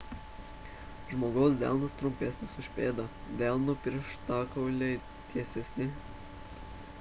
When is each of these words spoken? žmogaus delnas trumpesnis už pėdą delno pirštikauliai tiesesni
žmogaus 1.09 1.57
delnas 1.63 1.93
trumpesnis 1.99 2.55
už 2.63 2.69
pėdą 2.77 3.05
delno 3.43 3.77
pirštikauliai 3.85 4.97
tiesesni 5.35 5.89